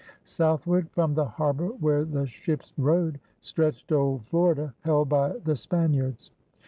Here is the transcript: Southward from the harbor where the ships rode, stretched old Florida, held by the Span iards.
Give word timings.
Southward 0.23 0.89
from 0.89 1.13
the 1.13 1.23
harbor 1.25 1.67
where 1.67 2.03
the 2.05 2.25
ships 2.25 2.73
rode, 2.75 3.19
stretched 3.39 3.91
old 3.91 4.25
Florida, 4.25 4.73
held 4.83 5.09
by 5.09 5.33
the 5.45 5.55
Span 5.55 5.91
iards. 5.93 6.31